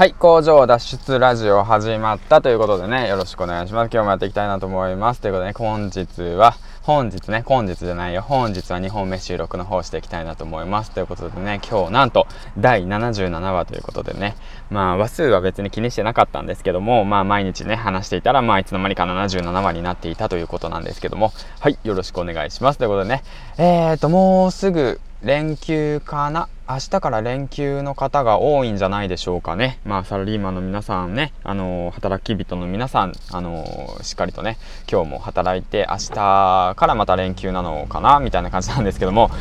[0.00, 3.90] はい、工場脱出ラジオ始まったということでね、よろしくお願いします。
[3.92, 5.20] 今日もやっていきたいなと思います。
[5.20, 10.90] ということでね、本日は、本日ね、本日じゃないよ、本日は2本目収録の方していきたいなと思います。
[10.92, 12.26] ということでね、今日なんと
[12.56, 14.36] 第77話ということでね、
[14.70, 22.78] まあ話数は別に気にしてなかったんですけども、まあ毎日ね、話していたら、まあいつの間にか77話になっていたということなんですけども、はい、よろしくお願いします。
[22.78, 23.22] ということでね、
[23.58, 29.80] えーと、もうすぐ連休かな明日から連休の方が多いんじゃないでしょうかね。
[29.84, 34.56] まあ、サラリーマンの皆さんね、あのー、働き人の皆さん、あのー、しっかりとね、
[34.88, 39.32] 今日も働いて、明日からまた連休なのかな、みたいな感じなんですけども、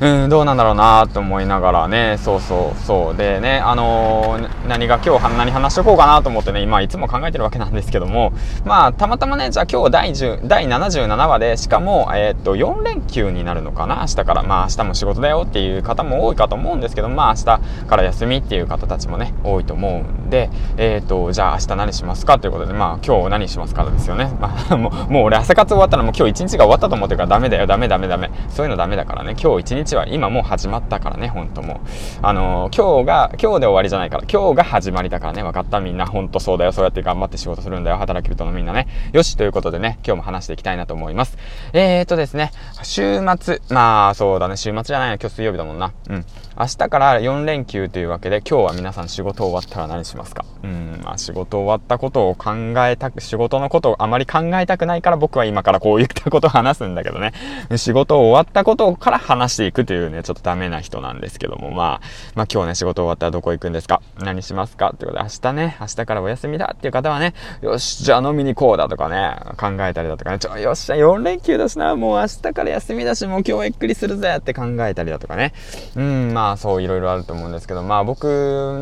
[0.00, 3.16] うん、どうなんだろうなと思いながらね、そうそうそう。
[3.16, 8.34] でね、あのー、何が今日何話しとこうかなと思ってね、今いつも考えてるわけなんですけども、
[8.66, 14.42] まあ、たまたまね、じゃあ今日第10第77話で、しかも、え、っと、4連休になるのかな、明日から。
[14.42, 22.38] まあ、明日も仕事だよっていう方も多いかと思うんんですけど、まあ、明日から休みっていう方たちもね、多いと思うんで、えー、っと、じゃあ明日何しますか？
[22.38, 24.30] ということで、まあ、今日何しますからですよね。
[24.40, 28.30] まあ、 もう、もう俺朝活終わったらもう今日一日が終わったと思ってるからダメだよ、ダメダメダメ。
[28.48, 31.76] そういうのダメだからね、今日一日は今もう始まったからね、ほんともう。
[32.22, 35.80] あのー、今日が、今日で終わりじゃないから、今日が始まりだからね、分かった？
[35.80, 38.86] みんな、ほんとそうだよ、そうやって頑張って仕事するんだよ、働き人のみんなね。
[39.12, 41.36] よし、ということでね、今日も話していきたいなと思います。
[41.72, 42.50] えーとですね、
[42.82, 45.92] 週末、まあ、そうだね、週末じゃないよ、今日水曜日だもんな。
[46.08, 46.24] うん。
[46.64, 50.46] 明日から4連休というわけで、今日は皆さん仕事終わったら何しますか？
[50.62, 52.52] うん、まあ仕事終わったことを考
[52.86, 57.34] えたく、仕事のことをあまり考えたくないから僕は今からこういったことを話すんだけどね。
[57.76, 64.00] 仕事終わったことから話していくというね、ちょっとダメな人なんですけども、まあ、まあ今日ね、仕事終わったらどこ行くんですか？
[64.20, 64.92] 何しますか？
[64.94, 75.52] ってことで、明日ね、明日からお休みだっていう方はね、よし、じゃあ飲みに行こうだとかね、考えたりだとかね、ちょ、よっしゃ、4連休だしな、もう明日から休みだし、もう今日はゆっくりするぜって考えたりだとかね。
[75.94, 78.24] うん、まあそういろいろあると思うんですけど、まあ僕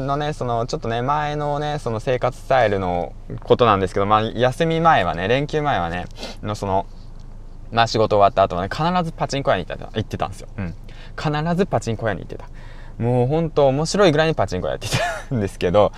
[0.06, 6.06] のね、そのちょっとね、前のね、その生活スタイルのことなんですけど、まあ休み前はね、連休前はね、
[6.42, 6.86] のその、
[7.70, 10.48] まあ仕事終わった後はね、必ずパチンコ屋に行った行ってたんですよ。
[10.56, 10.74] うん。
[11.16, 12.48] 必ずパチンコ屋に行ってた。
[12.98, 14.88] もうほんと面白いぐらいにパチンコ屋やって
[15.28, 15.92] たんですけど、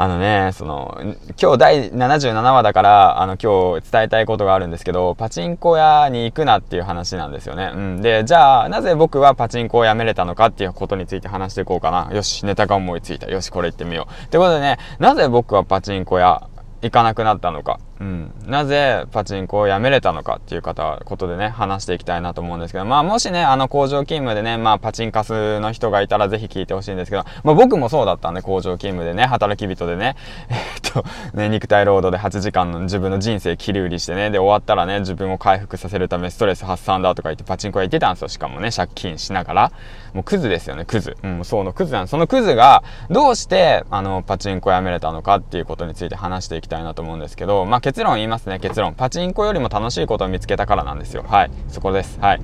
[0.00, 0.96] あのね、その、
[1.42, 7.72] 今日第77話だから、あの、今日伝えたいことがあるんですけど、パチンコ屋に行くなっていう話なんですよね。
[7.74, 8.00] うん。
[8.00, 12.14] で、じゃあ、なぜ僕はパチンコを辞めれたのかっていうことについて話していこうかな。
[12.14, 13.28] よし、ネタが思いついた。
[13.28, 14.24] よし、これ行ってみよう。
[14.26, 16.48] ってことでね、なぜ僕はパチンコ屋
[16.80, 17.80] 行かなくなったのか。
[18.00, 30.16] うん、なぜパチンコをやめれたのかっていう方、ことでね、話していきたいなと思うんですけど、まあもしね、あの工場勤務でね、まあパチンカスの人がいたらぜひ聞いてほしいんですけど、まあ僕もそうだったんで、工場勤務でね、働き人でね、
[30.48, 39.72] えー、っと、ね、肉体労働で8時間の自分の人生切り売りしてね、で終わったらね、自分を回復させるためストレス発散だとか言ってパチンコ屋行ってたんですよ、しかもね、借金しながら。
[40.14, 41.16] もうクズですよね、クズ。
[41.22, 48.92] うん、そうのクズなんそのクズが、どうして、あの、パチンコやめれたのかっていうことについて話していきたいなと思うんですけど、まあ結論言いますね、結論。
[48.92, 51.24] パチンコよりも楽しいことを見つけたからなんですよ。
[51.26, 51.50] はい。
[51.68, 52.18] そこです。
[52.20, 52.40] はい。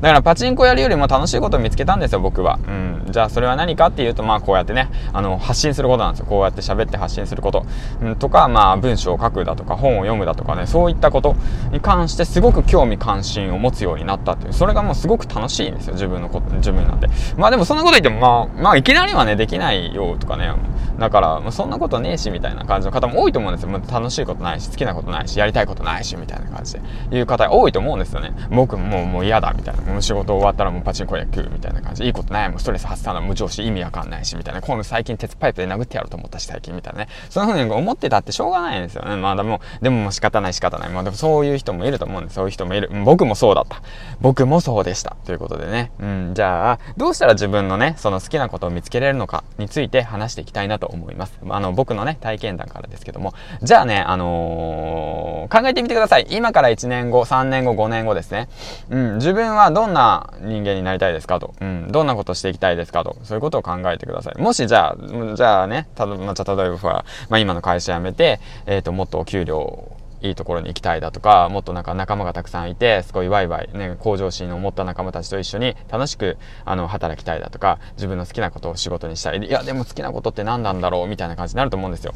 [0.00, 2.60] だからパチンコやるよりも楽しいことを見つけたんですよ、僕は。
[2.68, 3.06] うん。
[3.10, 6.26] じゃあそれは何かっていうと、まあこうやってね、あの、発信することなんですよ。
[6.26, 7.66] こうやって喋って発信すること。
[8.00, 11.34] うん、とか、まあ文章を書くだとか、本を読むだとかね、そういったこと
[11.72, 14.52] に関してすごく興味関心を持つようになったっていう。
[14.52, 17.08] それがもうすごく楽しいんですよ、自分のこと、自分なんて。
[17.36, 20.52] まあでもそんなこと言っても、まあ、まあいきなりはね、できないよとかね。
[20.98, 23.80] だから、そんなことねえし、みたいな感じの方も多いと思うんですよ。
[23.90, 26.80] 楽しいことないし、好きなことないし、やりたいことないし、みたいな感じで。
[27.18, 28.32] いう方多いと思うんですよね。
[28.50, 29.82] 僕もうもう嫌だ、みたいな。
[29.82, 32.04] もう仕事終わったらもうパチンコ屋行くみたいな感じ。
[32.04, 32.58] いいことないもん。
[32.58, 34.60] ストレス発散の無常視意味わかんないしみたいな。
[34.60, 37.08] 今度最近鉄パイプで殴ってやろうと思ったし最近みたいなね。
[37.30, 39.16] そんな風に思ってたってしょうがないんですよね。
[39.16, 40.88] まあでもでも仕方ない仕方ない。
[40.90, 42.34] まあでもそういう人もいると思うんです。
[42.34, 42.90] そういう人もいる。
[43.04, 43.82] 僕もそうだった。
[44.20, 45.16] 僕もそうでした。
[45.24, 45.92] ということでね。
[46.00, 46.32] うん。
[46.34, 58.48] じゃあどうしたら自分のねその好きなことを見つけれるのかについて話していきたいなと思いますあの僕のね体験談からですけどもじゃあねあのー、考えてみてください今から1年後3年後5年後ですね
[58.90, 61.54] うん自分はどんな人間になりたいですかと。
[61.60, 61.88] うん。
[61.90, 63.16] どんなことしていきたいですかと。
[63.24, 64.40] そういうことを考えてください。
[64.40, 64.96] もしじゃあ、
[65.34, 79.38] じゃあね、ただまあ、例えば、まあ今の会社辞めて、えっ、ー、と、もっとお給料いいところに行きたいだとか、もっとなんか仲間がたくさんいて、すごいワイワイ、ね、向上心を持った仲間たちと一緒に楽しく、あの、働きたいだとか、自分の好きなことを仕事にしたい。
[79.38, 82.14] いや、でも好きなことって何なんだろうみたいな感じになると思うんですよ。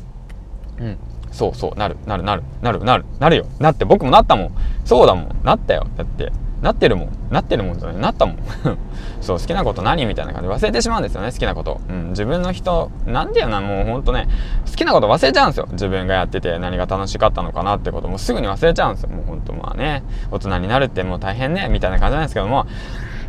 [0.78, 0.99] うん。
[1.31, 3.46] そうそう、なる、なる、なる、なる、なる、なるよ。
[3.58, 4.52] なって、僕もなったもん。
[4.84, 5.40] そうだもん。
[5.44, 5.87] なったよ。
[5.96, 6.32] だって。
[6.62, 7.09] なってるもん。
[7.31, 7.97] なってるもんじゃない。
[8.00, 8.37] なったもん。
[9.20, 11.81] そう、好きなこと何みたいな感じで忘れてしまうんですよね、好きなこと。
[11.88, 14.29] うん、自分の人、なんでよな、もうほんとね、
[14.70, 15.69] 好きなこと忘れちゃうんですよ。
[15.73, 19.11] 自分がやってて何が楽しかったのかなってこともすぐに忘れちゃうんですよ。
[19.11, 22.67] もうほんとまあね、大人になるってもう大変ね、みたいな感じなんですけども、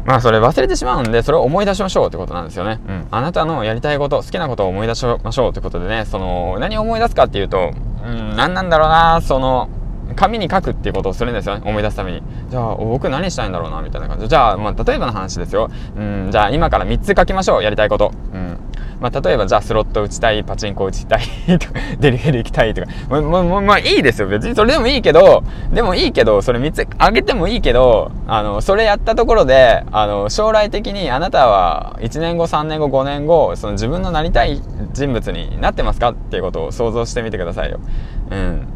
[0.06, 7.72] まあそれ忘れてしまうんでそれを思い出しましょうってことなんですよね、うん、あなたのやりたいこと好きなことを思い出しましょうってことでねその何を思い出すかっていうと、
[8.06, 9.70] うん、何なんだろうなその
[10.14, 11.64] 紙に書くっていうことをするんですよね。
[11.66, 12.22] 思い出すために。
[12.50, 14.28] じゃあ僕何したいんだろうなみたいな感じ。
[14.28, 15.70] じゃあ、まあ、例えばの話ですよ。
[15.98, 18.12] うんじゃあ今から3つ書きましょうやりたいこと。
[18.34, 18.58] うん。
[19.00, 21.22] まあ、例えばじゃあスロット打ちたいパチンコ打ちたい
[22.00, 22.88] デリヘル行きたいとか。
[23.10, 24.28] ままままあいいですよ。
[24.28, 34.62] 別にそれでもいいけどでもいいけどそれ3つあげてもいいけどあのそれやったところであの将来的にあなたは1年後3年後5年後その自分のなりたい
[34.94, 36.12] 人物になってますか？
[36.12, 37.80] っていうことを想像してみてくださいよ。
[38.32, 38.68] うん。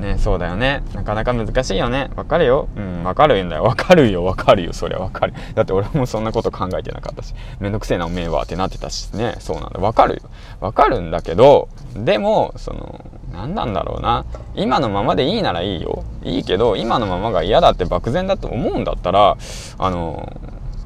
[0.00, 0.82] ねそうだよね。
[0.94, 2.10] なかなか難しいよね。
[2.16, 2.68] わかるよ。
[2.76, 3.64] うんわかるんだよ。
[3.64, 4.24] わかるよ。
[4.24, 4.72] わかるよ。
[4.72, 5.34] そりゃわかる。
[5.54, 7.34] だって俺もそんなこと考えてなかったし。
[7.60, 9.36] めんどくせえなおめえはってなってたしね。
[9.38, 9.80] そうなんだ。
[9.80, 10.22] わかるよ。
[10.60, 14.24] わかるんだけどでもその何なんだろうな。
[14.54, 16.04] 今のままでいいならいいよ。
[16.22, 19.36] いいけど今のままが嫌だって漠然だと思うんだったら
[19.78, 20.40] あの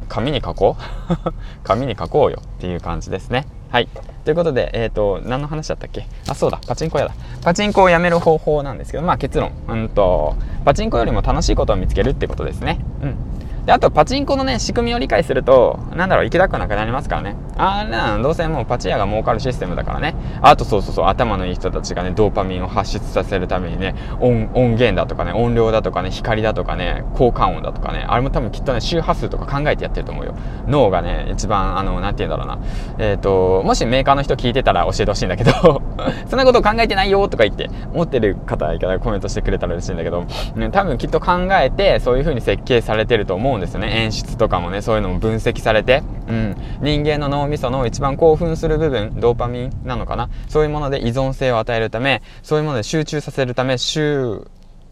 [0.08, 0.82] 紙に書こう。
[1.64, 3.46] 紙に書こうよっていう感じですね。
[3.74, 3.88] はい
[4.24, 6.06] ということで、えっ、ー、と、何の話だったっけ？
[6.28, 7.14] あ、そうだ、パチンコ屋だ。
[7.42, 12.78] パチンコをやめる方法なんですけど、まあ結論、うんと、パチンコよりも楽しいことを見つけるってことですね。
[13.02, 13.16] うん。
[13.66, 17.36] で、あと、パチンコのね、仕組みを理解すると、なんだろう、行きたくなくなりますからね。
[17.56, 20.14] あれなどうせもうパチ屋が儲かるシステムだからね。
[20.42, 30.34] あと、そうそうそう、頭のいい人たちがね、ドーパミンを発出させるためにね、音、音源だとかね、音量だとかね、光だとかね、効果音だとかね、あれも多分きっとね、周波数とか考えてやってると思うよ。
[30.66, 32.58] 脳がね、一番、あの、なんて言うんだろうな。
[32.98, 35.52] えっ、ー、と、もしメーカーの人聞いてたら教えてほしいんだけど
[36.28, 40.26] そんなこと考えてないよとか言って、思ってる方いたらコメントしてくれたら嬉しいんだけど、
[40.56, 44.02] ね、多分きっと考えて、そういう風に設計されてると思うんですよね。
[44.02, 50.28] 演出とかもねそういうのも分析されて、うん、人間の脳みその一番興奮する部分ドーパミンなのかな？
[50.48, 54.46] そういうもので依存性を与えるためそういうもので集中させるため集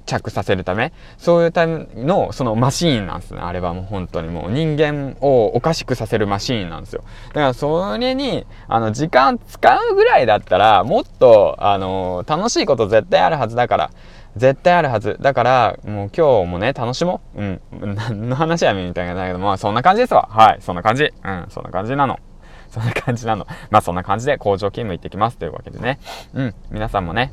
[0.05, 3.41] 着させるためそういうためのそのマシーンなんですね。
[3.41, 4.51] あれはもう本当にもう。
[4.51, 7.05] 人間をおかしくさせるマシーンなんですよ。
[7.29, 13.91] だからそれにあの時間使うぐらいだったらもっとあの楽しいこと絶対あるはずだから
[14.37, 15.19] 絶対あるはず。
[15.21, 17.43] だから、もう今日もね、楽しもう。
[17.43, 17.61] うん。
[17.95, 20.29] 何の話やめみたいなだけど、まあそんな感じですわ。
[20.31, 20.59] はい。
[20.61, 21.05] そんな感じ。
[21.05, 21.47] うん。
[21.51, 22.19] そんな感じなの。
[22.71, 23.47] そんな感じなの。
[23.71, 25.99] まあそんな感じで工場勤務行ってきますというわけでね。
[26.33, 26.55] うん。
[26.71, 27.33] 皆さんもね、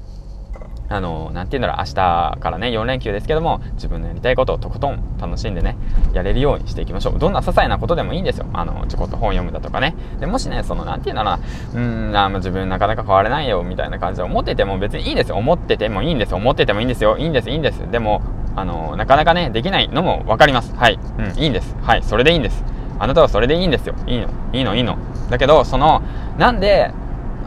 [0.90, 5.78] あの、なんて言うんだろう、明日からね、4連休ですけども、自分のやりたいことをとことん楽しんでね、
[6.14, 7.20] やれるようにしていきましょう。
[7.20, 8.48] どんな些細なことでもいいんですよ。
[8.54, 9.96] あの、ちょこっと本読むだとかね。
[10.20, 11.40] で、もしね、その、なんて言うんだろ
[11.74, 15.36] うな、うん、あ自分なかなか変われないよ、みたいな感じで思ってても別にいいんですよ。
[15.36, 16.38] 思っててもいいんですよ。
[16.38, 17.18] 思っててもいいんですよ。
[17.18, 17.80] いいんです、いいんです。
[17.92, 18.22] でも、
[18.56, 20.74] あの、なかなかね、できないのも分かります。
[20.76, 21.00] はい。
[21.20, 21.76] うん、いいんです。
[21.82, 22.04] はい。
[22.04, 22.64] それでいいんです。
[23.00, 23.96] あなたはそれでいいんですよ。
[24.08, 24.28] いいの。
[24.54, 24.98] いいの、いいの。
[25.30, 26.02] だけど、その、
[26.38, 26.92] なんで、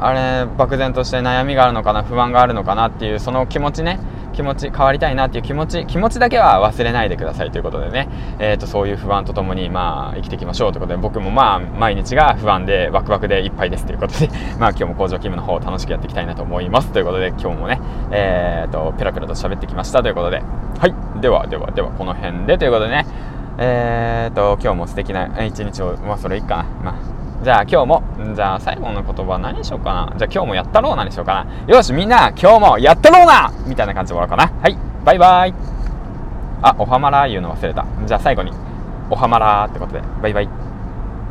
[0.06, 3.98] あれ漠然として悩みがあるのかな不安があるのかなっていうその気持ちね
[4.32, 8.08] 気持ち変わりたいなっていう気持ち気持ちだけは忘れないでくださいということでね、
[8.38, 14.28] えーと、そういう不安とともにまあ生きていきましょうということで僕もまあ毎日が不安でワクワクでいっぱいですということで
[14.58, 20.42] まあ今日も工場勤務の方楽しくやっていきたいなと思いますということで今日もねえーとペラペラと喋ってきましたということで。
[20.78, 20.94] はい。
[21.20, 23.06] ではではではこの辺でということでね。
[23.58, 26.64] えーと今日も素敵な一日をまあそれいいかな。
[26.82, 28.02] まあじゃあ今日も、
[28.36, 30.14] じゃあ最後の言葉何にしようかな。
[30.16, 31.74] じゃあ今日もやったろうなにしようかな。
[31.74, 34.62] よし、みんな今日もやったろうなみたいな感じで終わろうかな。
[34.62, 35.54] はい、バイバイ。
[36.62, 37.84] あ、おはまら言うの忘れた。
[38.06, 38.52] じゃあ最後に、
[39.10, 40.61] おはまらってことで、バイバイ。